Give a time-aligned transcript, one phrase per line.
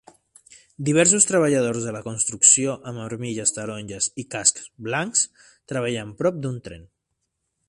[0.87, 5.25] Diversos treballadors de la construcció amb armilles taronges i cascs blancs
[5.75, 6.89] treballen prop d'un tren.